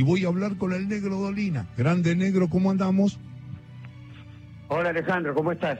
[0.00, 1.66] y voy a hablar con el negro Dolina.
[1.76, 3.20] Grande negro, ¿cómo andamos?
[4.68, 5.78] Hola Alejandro, ¿cómo estás?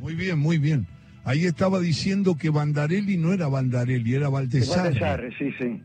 [0.00, 0.86] Muy bien, muy bien.
[1.22, 4.84] Ahí estaba diciendo que Bandarelli no era Bandarelli, era Baltesar.
[4.84, 5.82] Baltesar, sí, sí.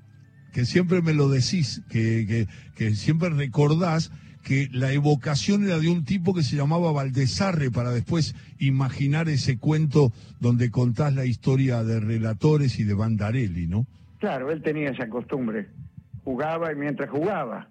[0.54, 4.14] Que siempre me lo decís, que, que, que siempre recordás
[4.46, 9.58] que la evocación era de un tipo que se llamaba Valdesarre para después imaginar ese
[9.58, 13.88] cuento donde contás la historia de relatores y de Bandarelli, ¿no?
[14.20, 15.68] Claro, él tenía esa costumbre.
[16.24, 17.70] Jugaba y mientras jugaba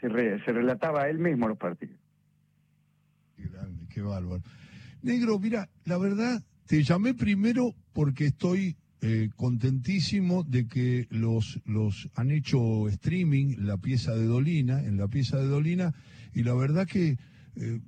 [0.00, 1.98] se, se relataba él mismo los partidos.
[3.36, 4.42] Qué grande, bárbaro.
[5.02, 12.08] Negro, mira, la verdad, te llamé primero porque estoy eh, contentísimo de que los, los
[12.14, 15.92] han hecho streaming, la pieza de Dolina, en la pieza de Dolina,
[16.32, 17.18] y la verdad que
[17.56, 17.80] eh,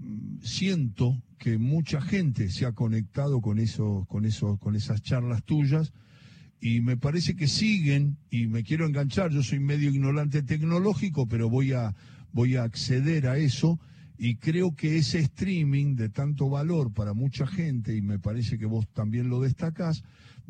[0.43, 5.95] siento que mucha gente se ha conectado con esos, con esos, con esas charlas tuyas,
[6.69, 11.49] y me parece que siguen, y me quiero enganchar, yo soy medio ignorante tecnológico, pero
[11.49, 11.95] voy a,
[12.33, 13.79] voy a acceder a eso
[14.19, 18.67] y creo que ese streaming de tanto valor para mucha gente, y me parece que
[18.67, 20.03] vos también lo destacás,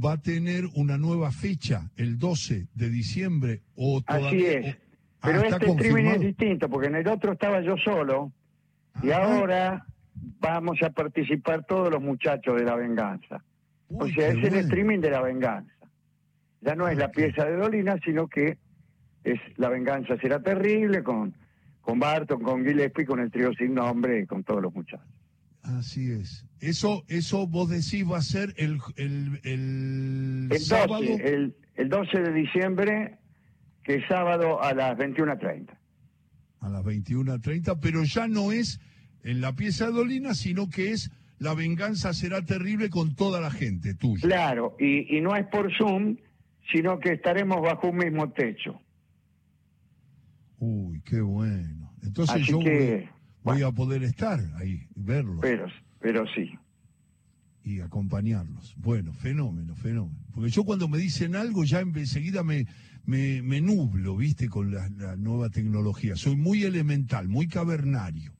[0.02, 4.28] va a tener una nueva fecha, el 12 de diciembre o todavía...
[4.28, 4.76] Así es.
[5.20, 8.32] Ah, Pero este streaming es distinto, porque en el otro estaba yo solo,
[9.02, 9.84] y ahora
[10.40, 13.44] vamos a participar todos los muchachos de la venganza.
[13.90, 15.75] o sea, es el streaming de la venganza.
[16.60, 18.58] Ya no es la pieza de Dolina, sino que
[19.24, 21.34] es la venganza será terrible con
[21.86, 25.06] con Barton, con Gillespie, con el trío sin nombre y con todos los muchachos.
[25.62, 26.44] Así es.
[26.58, 31.00] Eso, eso vos decís va a ser el, el, el, el sábado.
[31.00, 33.18] 12, el, el 12 de diciembre,
[33.84, 35.68] que es sábado a las 21.30.
[36.60, 38.80] A las 21.30, pero ya no es
[39.22, 43.52] en la pieza de Dolina, sino que es la venganza será terrible con toda la
[43.52, 44.22] gente tuya.
[44.22, 46.16] Claro, y, y no es por Zoom,
[46.72, 48.80] sino que estaremos bajo un mismo techo.
[50.58, 51.92] Uy, qué bueno.
[52.02, 52.58] Entonces yo
[53.42, 55.38] voy, a poder estar ahí, verlos.
[55.40, 55.66] Pero,
[56.00, 56.52] pero sí.
[57.62, 58.74] Y acompañarlos.
[58.76, 60.18] Bueno, fenómeno, fenómeno.
[60.32, 62.66] Porque yo cuando me dicen algo ya enseguida me,
[63.04, 66.16] me, me nublo, viste, con la, nueva tecnología.
[66.16, 68.32] Soy muy elemental, muy cavernario.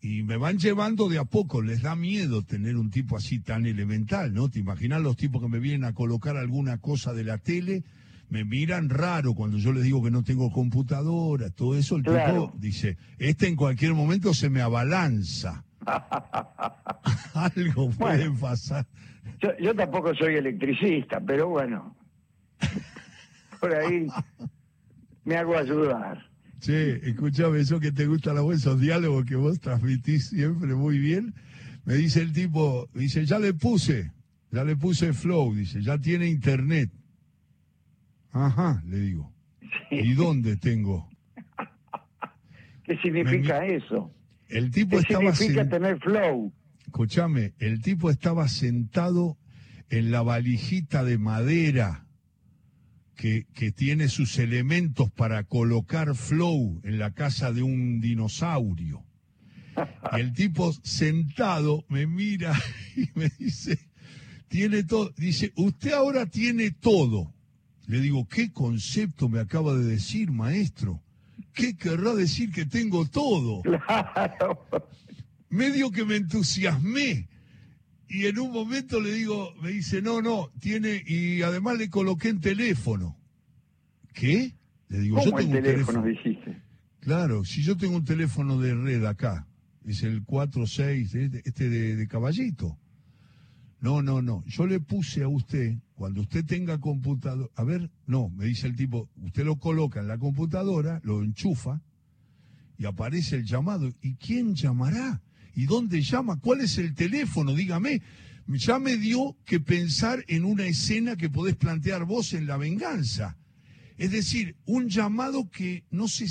[0.00, 3.66] Y me van llevando de a poco, les da miedo tener un tipo así tan
[3.66, 4.48] elemental, ¿no?
[4.48, 7.84] ¿Te imaginas los tipos que me vienen a colocar alguna cosa de la tele?
[8.30, 12.52] me miran raro cuando yo les digo que no tengo computadora, todo eso, el tipo
[12.56, 15.64] dice, este en cualquier momento se me abalanza.
[17.34, 18.86] Algo puede pasar.
[19.60, 21.96] Yo, tampoco soy electricista, pero bueno,
[23.60, 24.06] por ahí
[25.24, 26.26] me hago ayudar.
[26.60, 30.98] Sí, escúchame, eso que te gusta la voz, esos diálogos que vos transmitís siempre muy
[30.98, 31.34] bien.
[31.84, 34.12] Me dice el tipo, dice, ya le puse,
[34.50, 36.90] ya le puse Flow, dice, ya tiene internet.
[38.32, 39.32] Ajá, le digo.
[39.90, 41.08] ¿Y dónde tengo?
[42.84, 44.12] ¿Qué significa eso?
[44.48, 46.52] El tipo ¿Qué significa tener flow?
[46.86, 49.36] Escúchame, el tipo estaba sentado
[49.90, 52.06] en la valijita de madera
[53.18, 59.04] que, que tiene sus elementos para colocar flow en la casa de un dinosaurio.
[60.12, 62.56] Y el tipo sentado me mira
[62.96, 63.80] y me dice,
[64.46, 67.34] tiene todo, dice, usted ahora tiene todo.
[67.88, 71.02] Le digo, ¿qué concepto me acaba de decir, maestro?
[71.54, 73.62] ¿Qué querrá decir que tengo todo?
[73.86, 74.64] Claro.
[75.50, 77.26] Medio que me entusiasmé.
[78.08, 82.30] Y en un momento le digo, me dice, no, no, tiene, y además le coloqué
[82.30, 83.16] en teléfono.
[84.14, 84.54] ¿Qué?
[84.88, 86.62] Le digo, yo tengo un teléfono, dijiste?
[87.00, 89.46] Claro, si yo tengo un teléfono de red acá,
[89.84, 92.78] es el 46, este, este de, de caballito.
[93.80, 94.42] No, no, no.
[94.46, 98.74] Yo le puse a usted, cuando usted tenga computadora, a ver, no, me dice el
[98.74, 101.80] tipo, usted lo coloca en la computadora, lo enchufa
[102.76, 103.88] y aparece el llamado.
[104.02, 105.20] ¿Y quién llamará?
[105.58, 106.38] ¿Y dónde llama?
[106.38, 107.52] ¿Cuál es el teléfono?
[107.52, 108.00] Dígame.
[108.46, 113.36] Ya me dio que pensar en una escena que podés plantear vos en la venganza.
[113.96, 116.26] Es decir, un llamado que no sé,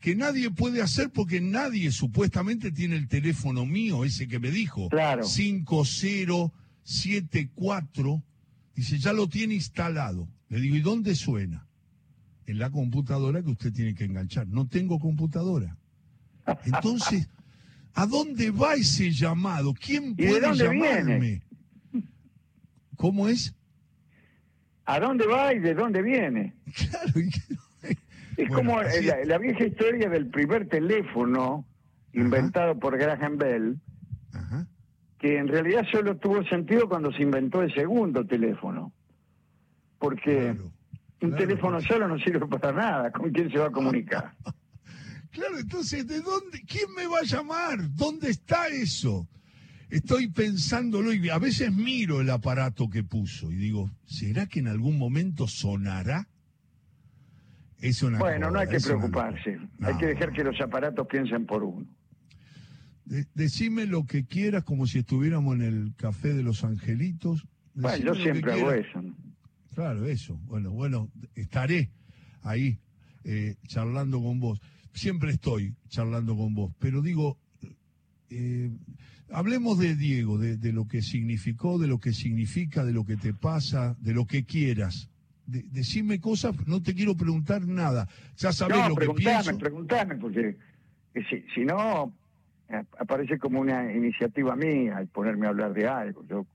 [0.00, 4.88] que nadie puede hacer porque nadie supuestamente tiene el teléfono mío, ese que me dijo.
[4.88, 5.24] Claro.
[5.24, 6.50] 50
[6.82, 8.22] 74,
[8.74, 10.26] dice, ya lo tiene instalado.
[10.48, 11.68] Le digo, ¿y dónde suena?
[12.46, 14.48] En la computadora que usted tiene que enganchar.
[14.48, 15.76] No tengo computadora.
[16.64, 17.28] Entonces,
[17.94, 19.74] ¿a dónde va ese llamado?
[19.74, 21.42] ¿Quién puede llamarme?
[22.96, 23.54] ¿Cómo es?
[24.84, 26.54] ¿A dónde va y de dónde viene?
[26.74, 27.96] Claro.
[28.36, 31.66] es como la, vieja historia del primer teléfono
[32.12, 33.80] inventado por Graham Bell.
[34.32, 34.66] Ajá
[35.20, 38.90] que en realidad solo tuvo sentido cuando se inventó el segundo teléfono.
[39.98, 40.56] Porque
[41.20, 43.12] Un teléfono solo no sirve para nada.
[43.12, 44.32] ¿Con quién se va a comunicar?
[45.30, 46.62] claro, entonces, ¿de dónde?
[46.66, 47.94] ¿Quién me va a llamar?
[47.94, 49.28] ¿Dónde está eso?
[49.90, 54.68] Estoy pensándolo y a veces miro el aparato que puso y digo, ¿será que en
[54.68, 56.28] algún momento sonará?
[57.80, 59.58] Es una bueno, no hay que preocuparse.
[59.80, 61.86] Hay que dejar que los aparatos piensen por uno.
[63.34, 67.46] decime lo que quieras, como si estuviéramos en el café de los angelitos.
[67.74, 69.02] bueno, yo siempre hago eso.
[69.74, 70.38] Claro, eso.
[70.44, 71.90] Bueno, bueno, estaré
[72.42, 72.78] ahí
[73.24, 74.60] eh, charlando con vos.
[74.92, 77.38] Siempre estoy charlando con vos, pero digo,
[78.28, 78.70] eh,
[79.30, 83.32] hablemos de Diego, de, lo que significó, de lo que significa, de lo que te
[83.32, 85.08] pasa, de lo que quieras.
[85.46, 88.08] decime cosas, no te quiero preguntar nada.
[88.36, 89.56] Ya sabes lo que pienso.
[89.58, 90.56] Preguntame, porque
[91.14, 92.12] eh, si, si no,
[92.98, 96.24] aparece como una iniciativa mía el ponerme a hablar de algo.
[96.26, 96.46] Yo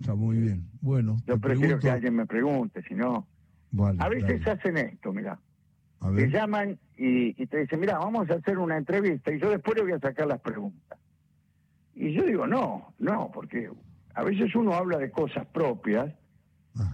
[0.00, 0.66] Está muy bien.
[0.80, 1.16] Bueno.
[1.26, 3.26] Yo prefiero que alguien me pregunte, si no.
[3.98, 5.38] a veces hacen esto, mira.
[6.14, 9.82] Te llaman y, te dicen, mira, vamos a hacer una entrevista y yo después le
[9.82, 10.98] voy a sacar las preguntas.
[11.94, 13.70] Y yo digo, no, no, porque
[14.14, 16.12] a veces uno habla de cosas propias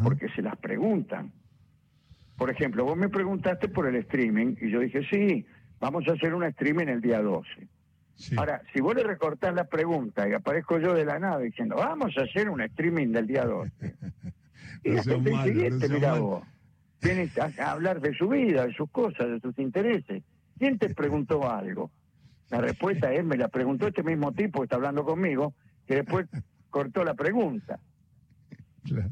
[0.02, 1.32] porque se las preguntan.
[2.36, 5.46] Por ejemplo, vos me preguntaste por el streaming y yo dije, sí,
[5.78, 7.68] vamos a hacer un streaming el día 12.
[8.36, 12.16] Ahora, si vos le recortás la pregunta y aparezco yo de la nada diciendo, vamos
[12.18, 13.72] a hacer un streaming del día 12.
[14.84, 16.44] y el siguiente, mira vos,
[17.00, 20.22] viene a, hablar de su vida, de sus cosas, de sus intereses.
[20.58, 21.90] ¿Quién te preguntó algo?
[22.50, 25.54] La respuesta es, me la preguntó este mismo tipo que está hablando conmigo,
[25.86, 26.26] que después
[26.68, 27.80] cortó la pregunta.
[28.84, 29.10] Claro.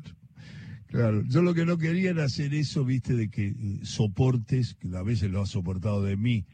[0.87, 4.89] Claro, yo lo que no quería era hacer eso, viste, de que eh, soportes, que
[4.97, 6.47] a veces lo has soportado de mí,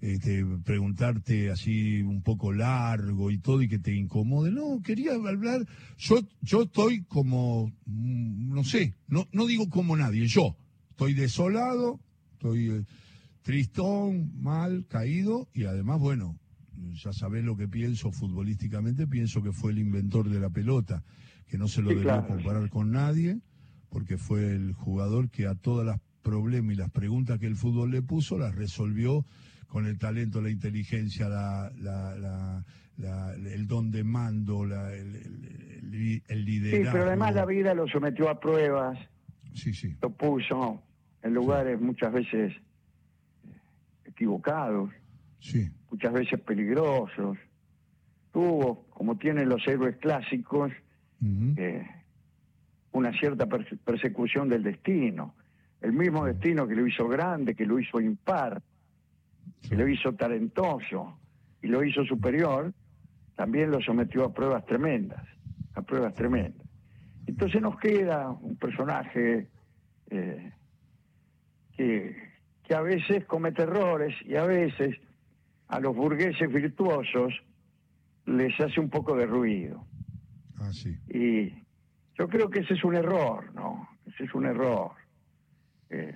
[0.00, 4.50] este, preguntarte así un poco largo y todo y que te incomode.
[4.50, 5.64] No, quería hablar.
[5.98, 10.56] Yo, yo estoy como, mm, no sé, no, no digo como nadie, yo
[10.96, 12.00] estoy desolado,
[12.32, 12.84] estoy eh,
[13.42, 16.38] tristón, mal, caído y además, bueno,
[16.94, 21.04] ya sabés lo que pienso futbolísticamente, pienso que fue el inventor de la pelota,
[21.48, 23.38] que no se lo debió comparar con nadie,
[23.90, 27.90] porque fue el jugador que a todas las problemas y las preguntas que el fútbol
[27.90, 29.26] le puso las resolvió
[29.66, 32.64] con el talento, la inteligencia, la,
[32.96, 36.86] el don de mando, el, el, liderazgo.
[36.86, 38.98] Sí, pero además la vida lo sometió a pruebas.
[39.52, 39.94] Sí, sí.
[40.00, 40.85] Lo puso
[41.26, 42.54] en lugares muchas veces
[44.04, 44.90] equivocados.
[45.40, 45.70] Sí.
[45.90, 47.38] Muchas veces peligrosos.
[48.32, 50.72] Tuvo, como tienen los héroes clásicos,
[51.56, 51.86] eh,
[52.92, 55.34] una cierta persecución del destino.
[55.80, 58.62] El mismo destino que lo hizo grande, que lo hizo impar
[59.68, 61.18] que lo hizo talentoso
[61.62, 62.72] y lo hizo superior,
[63.34, 65.26] también lo sometió a pruebas tremendas,
[65.74, 66.66] a pruebas tremendas.
[67.26, 69.48] Entonces nos queda un personaje
[70.10, 70.52] eh,
[71.76, 72.16] que,
[72.64, 74.96] que a veces comete errores y a veces
[75.68, 77.32] a los burgueses virtuosos
[78.26, 79.84] les hace un poco de ruido.
[80.58, 80.96] Ah, sí.
[81.08, 81.50] Y
[82.18, 83.88] yo creo que ese es un error, ¿no?
[84.06, 84.92] Ese es un error.
[85.90, 86.14] Eh,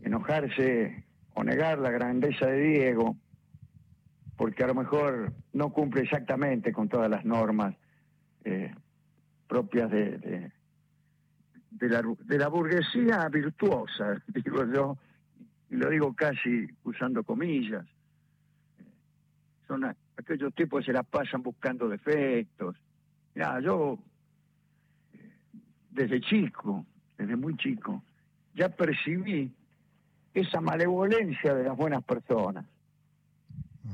[0.00, 1.04] enojarse
[1.34, 3.16] o negar la grandeza de Diego,
[4.36, 7.76] porque a lo mejor no cumple exactamente con todas las normas
[8.44, 8.74] eh,
[9.46, 10.52] propias de, de,
[11.80, 14.98] la, de la burguesía virtuosa, digo yo,
[15.70, 17.86] y lo digo casi usando comillas.
[19.66, 19.84] Son
[20.16, 22.76] aquellos tipos que se la pasan buscando defectos.
[23.34, 23.98] ya yo
[25.14, 25.30] eh,
[25.90, 26.84] desde chico,
[27.16, 28.02] desde muy chico,
[28.54, 29.50] ya percibí
[30.34, 32.66] esa malevolencia de las buenas personas.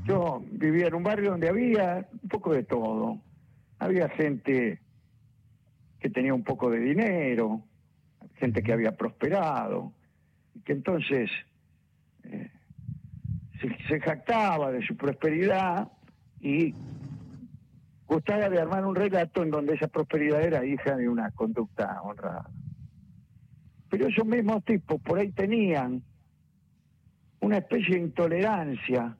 [0.04, 3.18] Yo vivía en un barrio donde había un poco de todo.
[3.78, 4.80] Había gente
[6.00, 7.62] que tenía un poco de dinero,
[8.38, 9.92] gente que había prosperado,
[10.54, 11.30] y que entonces
[12.24, 12.50] eh,
[13.88, 15.88] se, jactaba de su prosperidad
[16.40, 16.74] y
[18.06, 22.48] gustaba de armar un relato en donde esa prosperidad era hija de una conducta honrada.
[23.90, 26.02] Pero esos mismos tipos por ahí tenían
[27.40, 29.16] una especie de intolerancia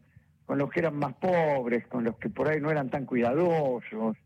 [0.47, 4.17] con los que eran más pobres, con los que por ahí no eran tan cuidadosos,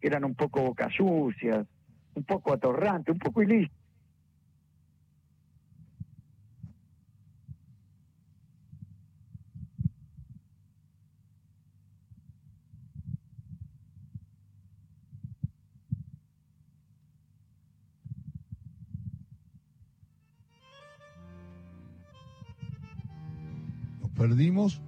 [0.00, 1.66] eran un poco boca sucias,
[2.14, 3.77] un poco atorrantes, un poco ilícitos.
[24.18, 24.82] Perdimos,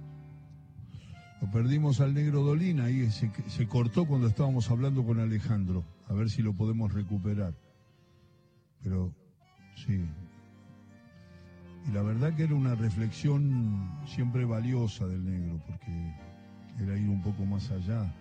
[1.41, 6.13] lo perdimos al negro Dolina, ahí se, se cortó cuando estábamos hablando con Alejandro, a
[6.13, 7.53] ver si lo podemos recuperar.
[8.83, 9.13] Pero
[9.75, 10.05] sí,
[11.87, 16.13] y la verdad que era una reflexión siempre valiosa del negro, porque
[16.79, 18.13] era ir un poco más allá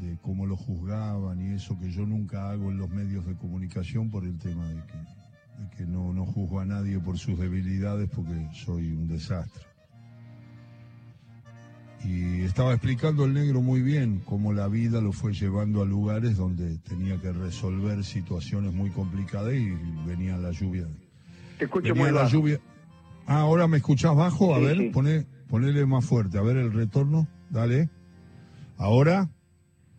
[0.00, 4.10] de cómo lo juzgaban y eso que yo nunca hago en los medios de comunicación
[4.10, 5.17] por el tema de que,
[5.76, 9.64] que no, no juzgo a nadie por sus debilidades porque soy un desastre.
[12.04, 16.36] Y estaba explicando el negro muy bien cómo la vida lo fue llevando a lugares
[16.36, 19.70] donde tenía que resolver situaciones muy complicadas y
[20.06, 20.86] venía la lluvia.
[21.58, 22.60] Te escucho muy la lluvia.
[23.26, 27.90] Ah, ahora me escuchás bajo, a ver, ponele más fuerte, a ver el retorno, dale.
[28.76, 29.28] ¿Ahora?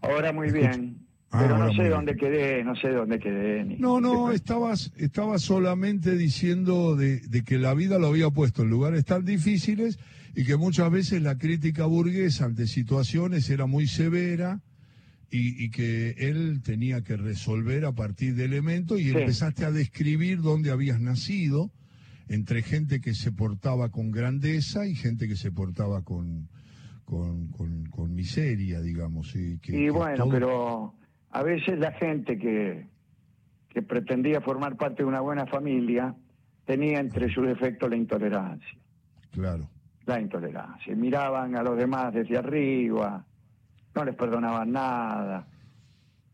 [0.01, 1.08] Ahora muy bien.
[1.31, 3.63] Ah, pero no sé dónde quedé, no sé dónde quedé.
[3.77, 9.05] no, no, estabas, estabas solamente diciendo de, que la vida lo había puesto en lugares
[9.05, 9.99] tan difíciles
[10.35, 14.61] y que muchas veces la crítica burguesa ante situaciones era muy severa
[15.29, 20.71] y, que él tenía que resolver a partir de elementos y empezaste a describir dónde
[20.71, 21.69] habías nacido
[22.27, 26.49] entre gente que se portaba con grandeza y gente que se portaba con,
[27.05, 29.35] con, miseria, digamos.
[29.35, 30.95] Y, bueno, pero
[31.31, 32.85] a veces la gente que,
[33.69, 36.15] que pretendía formar parte de una buena familia
[36.65, 38.77] tenía entre sus defectos la intolerancia.
[39.31, 39.69] Claro.
[40.05, 40.95] La intolerancia.
[40.95, 43.25] Miraban a los demás desde arriba,
[43.95, 45.47] no les perdonaban nada,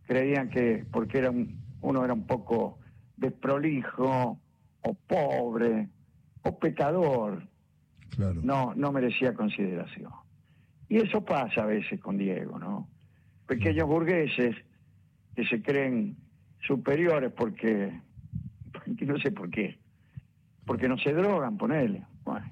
[0.06, 1.32] creían que porque era
[1.82, 2.80] uno era un poco
[3.18, 4.40] desprolijo
[4.82, 5.90] o pobre
[6.44, 7.48] o pecador,
[8.10, 8.40] claro.
[8.44, 10.12] no, no merecía consideración.
[10.88, 12.88] Y eso pasa a veces con Diego, ¿no?
[13.48, 14.56] Pequeños burgueses
[15.36, 16.16] que se creen
[16.66, 18.00] superiores porque,
[19.02, 19.78] no sé por qué,
[20.66, 22.06] porque no se drogan, ponele.
[22.24, 22.50] Bueno,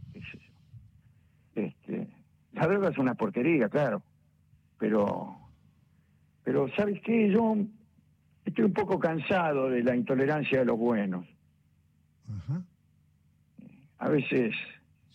[1.56, 2.08] Este,
[2.54, 4.04] la droga es una porquería, claro,
[4.78, 5.36] pero,
[6.44, 7.32] pero ¿sabes qué?
[7.32, 7.56] Yo
[8.46, 11.25] estoy un poco cansado de la intolerancia de los buenos.
[14.00, 14.54] A veces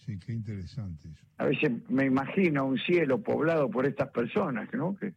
[0.08, 1.06] Sí, qué interesante
[1.36, 4.96] A veces me imagino un cielo poblado por estas personas, ¿no?
[4.96, 5.12] Que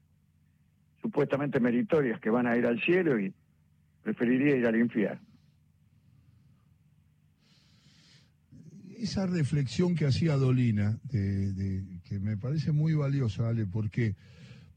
[1.02, 3.34] supuestamente meritorias que van a ir al cielo y
[4.04, 5.22] preferiría ir al infierno.
[8.98, 14.16] Esa reflexión que hacía Dolina, de, que me parece muy valiosa, Ale, porque,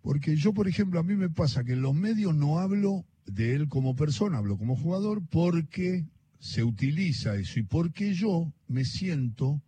[0.00, 3.54] porque yo, por ejemplo, a mí me pasa que en los medios no hablo de
[3.54, 6.07] él como persona, hablo como jugador, porque
[6.38, 9.62] se utiliza eso y porque yo me siento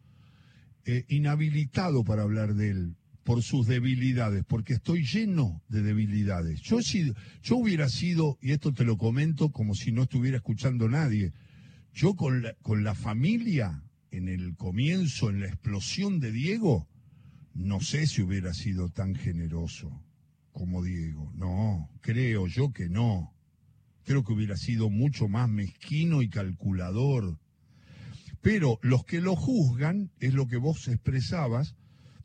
[0.87, 2.97] eh, inhabilitado para hablar de él
[3.27, 6.61] por sus debilidades, porque estoy lleno de debilidades.
[6.63, 10.89] Yo, si, yo hubiera sido, y esto te lo comento como si no estuviera escuchando
[10.89, 11.33] nadie,
[11.93, 16.89] yo con la, con la familia, en el comienzo, en la explosión de Diego,
[17.53, 19.91] no sé si hubiera sido tan generoso
[20.53, 21.33] como Diego.
[21.35, 23.35] No, creo yo que no.
[24.05, 27.41] Creo que hubiera sido mucho más mezquino y calculador
[28.47, 31.75] pero los que lo juzgan, es lo que vos expresabas,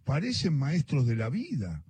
[0.03, 1.83] parecen maestros de la vida.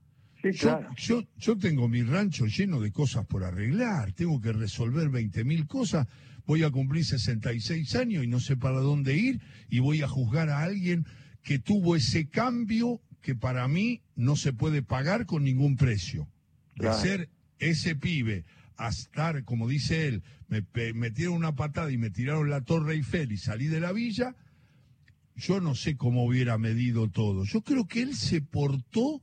[0.98, 5.68] yo, yo, tengo mi rancho lleno de cosas por arreglar, tengo que resolver 20 mil
[5.68, 6.08] cosas,
[6.46, 10.50] voy a cumplir 66 años y no sé para dónde ir y voy a juzgar
[10.50, 11.06] a alguien
[11.44, 16.27] que tuvo ese cambio que para mí no se puede pagar con ningún precio.
[16.75, 18.46] De ser ese pibe
[18.77, 23.32] a estar, como dice él, me metieron una patada y me tiraron la Torre Eiffel
[23.32, 24.36] y salí de la villa,
[25.41, 27.43] yo no sé cómo hubiera medido todo.
[27.45, 29.21] Yo creo que él se portó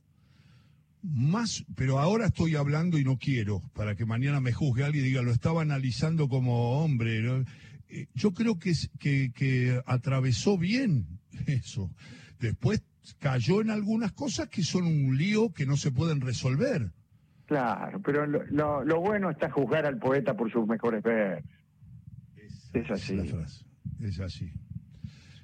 [1.03, 5.09] más, pero ahora estoy hablando y no quiero, para que mañana me juzgue alguien y
[5.09, 7.45] diga, lo estaba analizando como hombre.
[7.89, 11.07] Eh, yo creo que, que, que atravesó bien
[11.47, 11.91] eso.
[12.41, 12.83] Después
[13.21, 16.91] cayó en algunas cosas que son un lío que no se pueden resolver.
[17.47, 21.49] Claro, pero lo, lo, bueno está juzgar al poeta por sus mejores versos.
[22.75, 23.19] Es, así.
[24.01, 24.53] Es así.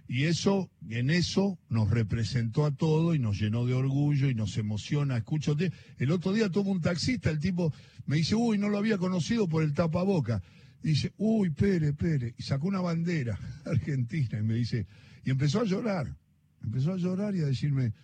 [0.06, 4.56] Y eso, en eso, nos representó a todos y nos llenó de orgullo y nos
[4.58, 5.16] emociona.
[5.16, 7.72] Escúchate, el otro día tuvo un taxista, el tipo
[8.06, 10.42] me dice, uy, no lo había conocido por el tapaboca.
[10.82, 12.34] Dice, uy, Pere, Pere.
[12.36, 14.86] Y sacó una bandera argentina y me dice,
[15.24, 16.14] y empezó a llorar.
[16.62, 17.94] Empezó a llorar y a decirme,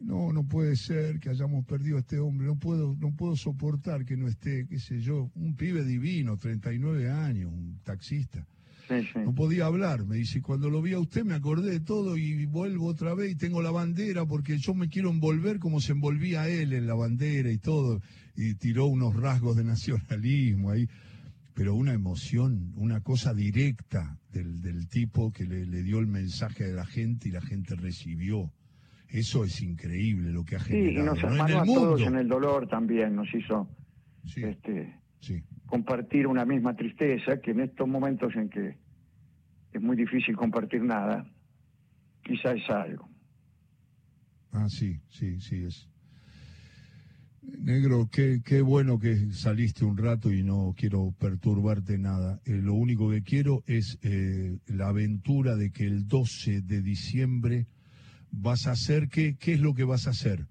[0.00, 4.04] no, no puede ser que hayamos perdido a este hombre, no puedo, no puedo soportar
[4.04, 8.46] que no esté, qué sé yo, un pibe divino, 39 años, un taxista.
[9.24, 12.46] No podía hablar, me dice, cuando lo vi a usted me acordé de todo y
[12.46, 16.48] vuelvo otra vez y tengo la bandera porque yo me quiero envolver como se envolvía
[16.48, 18.00] él en la bandera y todo,
[18.36, 20.88] y tiró unos rasgos de nacionalismo ahí,
[21.54, 26.64] pero una emoción, una cosa directa del, del tipo que le, le dio el mensaje
[26.64, 28.52] a la gente y la gente recibió.
[29.08, 30.90] Eso es increíble lo que ha generado.
[30.90, 33.68] Sí, y nos hermanó a todos en el dolor también, nos hizo
[34.34, 34.94] este,
[35.66, 38.76] compartir una misma tristeza que en estos momentos en que
[39.72, 41.26] es muy difícil compartir nada,
[42.22, 43.08] quizá es algo.
[44.52, 45.88] Ah, sí, sí, sí es.
[47.42, 52.40] Negro, qué, qué bueno que saliste un rato y no quiero perturbarte nada.
[52.44, 57.66] Eh, lo único que quiero es eh, la aventura de que el 12 de diciembre
[58.32, 60.46] vas a hacer, ¿qué, ¿qué es lo que vas a hacer?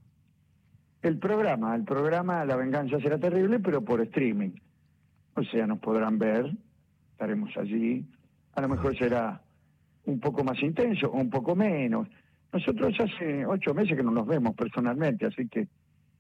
[1.06, 4.54] El programa, el programa La Venganza será terrible, pero por streaming.
[5.36, 6.52] O sea, nos podrán ver,
[7.12, 8.04] estaremos allí.
[8.56, 9.40] A lo mejor será
[10.06, 12.08] un poco más intenso o un poco menos.
[12.52, 15.68] Nosotros hace ocho meses que no nos vemos personalmente, así que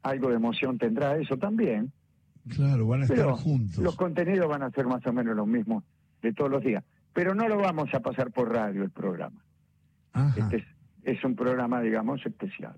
[0.04, 1.92] algo de emoción tendrá eso también.
[2.48, 3.80] Claro, van a estar juntos.
[3.80, 5.84] Los contenidos van a ser más o menos los mismos
[6.22, 6.84] de todos los días.
[7.12, 9.44] Pero no lo vamos a pasar por radio el programa.
[10.38, 10.63] Este
[11.01, 12.75] es, un programa, digamos, especial.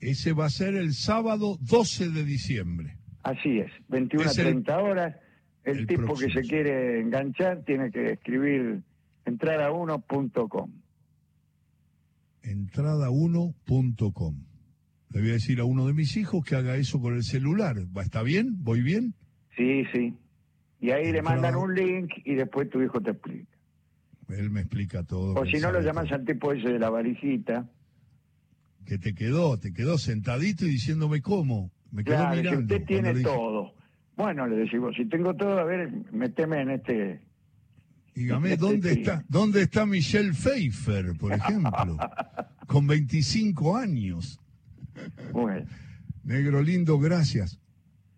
[0.00, 2.96] Ese va a ser el sábado 12 de diciembre.
[3.22, 5.16] Así es, 21 a 30 horas.
[5.64, 8.80] El, tipo que se quiere enganchar tiene que escribir
[9.26, 10.72] entrada1.com.
[12.42, 14.34] Entrada1.com.
[15.10, 17.76] Le voy a decir a uno de mis hijos que haga eso con el celular.
[17.96, 18.56] ¿Va, ¿Está bien?
[18.62, 19.14] ¿Voy bien?
[19.56, 20.14] Sí, sí.
[20.80, 23.58] Y ahí le mandan un link y después tu hijo te explica.
[24.28, 25.34] Él me explica todo.
[25.34, 27.66] O si no, lo llamas al tipo ese de la varijita.
[28.88, 31.70] Que te quedó, te quedó sentadito y diciéndome cómo.
[31.92, 32.60] Me quedó claro, mirando.
[32.60, 33.74] usted tiene todo.
[34.16, 37.20] Bueno, le decimos, si tengo todo, a ver, meteme en este...
[38.14, 41.98] Dígame, este ¿dónde está, ¿dónde está Michelle Pfeiffer, por ejemplo?
[42.66, 44.40] con 25 años.
[45.32, 45.66] Bueno.
[46.24, 47.60] Negro lindo, gracias.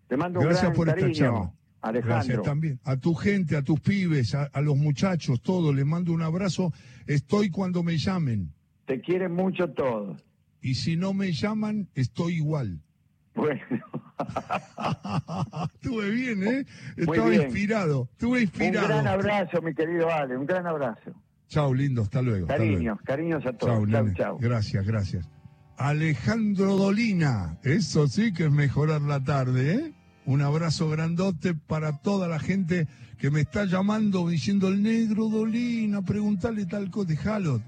[0.07, 1.51] Te mando un gracias por esta charla.
[1.81, 2.15] Alejandro.
[2.15, 2.79] Gracias también.
[2.85, 6.71] A tu gente, a tus pibes, a, los muchachos, todos, les mando un abrazo.
[7.07, 8.53] Estoy cuando me llamen.
[8.85, 10.23] Te quieren mucho todos.
[10.61, 12.79] Y si no me llaman, estoy igual.
[13.33, 13.61] Bueno.
[15.73, 16.65] Estuve bien, ¿eh?
[16.97, 18.09] Estaba inspirado.
[18.11, 18.87] Estuve inspirado.
[18.87, 21.11] Un gran abrazo, mi querido Ale, un gran abrazo.
[21.47, 22.47] Chao, lindo, hasta luego.
[22.47, 23.89] Cariños, cariños a todos.
[23.89, 24.37] Chao, chao.
[24.39, 25.29] Gracias, gracias.
[25.77, 27.57] Alejandro Dolina.
[27.63, 29.93] Eso sí que es mejorar la tarde, ¿eh?
[30.25, 36.03] Un abrazo grandote para toda la gente que me está llamando diciendo el negro Dolina,
[36.03, 37.61] preguntarle tal cosa, déjalo.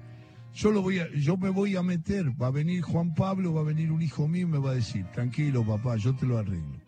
[0.54, 3.62] Yo lo voy a, yo me voy a meter, va a venir Juan Pablo, va
[3.62, 6.38] a venir un hijo mío y me va a decir, tranquilo papá, yo te lo
[6.38, 6.80] arreglo.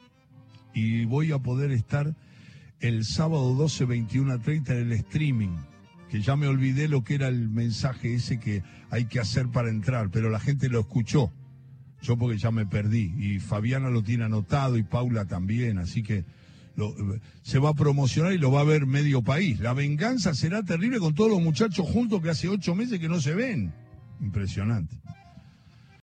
[0.73, 2.15] Y voy a poder estar
[2.79, 5.57] el sábado 12, 21 a 30 en el streaming
[6.09, 9.69] que ya me olvidé lo que era el mensaje ese que hay que hacer para
[9.69, 11.31] entrar, pero la gente lo escuchó.
[12.01, 16.23] Yo porque ya me perdí y Fabiana lo tiene anotado y Paula también, así que
[17.41, 19.59] se va a promocionar y lo va a ver medio país.
[19.59, 23.21] La venganza será terrible con todos los muchachos juntos que hace ocho meses que no
[23.21, 23.73] se ven.
[24.21, 24.97] Impresionante.